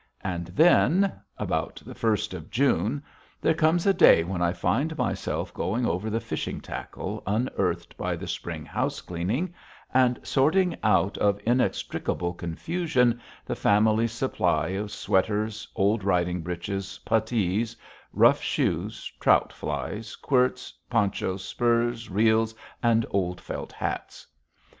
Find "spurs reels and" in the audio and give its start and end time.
21.45-23.05